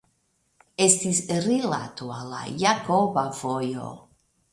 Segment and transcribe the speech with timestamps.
[0.85, 3.91] Estis rilato al la Jakoba Vojo.